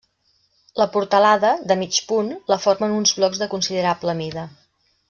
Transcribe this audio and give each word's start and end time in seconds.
La 0.81 0.87
portalada, 0.95 1.51
de 1.73 1.77
mig 1.83 2.01
punt, 2.13 2.33
la 2.55 2.59
formen 2.67 2.99
uns 2.99 3.15
blocs 3.21 3.45
de 3.45 3.53
considerable 3.57 4.19
mida. 4.25 4.51